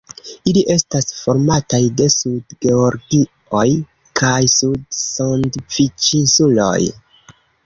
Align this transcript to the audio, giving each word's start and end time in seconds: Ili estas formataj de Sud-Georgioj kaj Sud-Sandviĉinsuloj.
Ili 0.51 0.61
estas 0.75 1.09
formataj 1.17 1.79
de 2.01 2.07
Sud-Georgioj 2.13 3.67
kaj 4.23 4.39
Sud-Sandviĉinsuloj. 4.57 6.81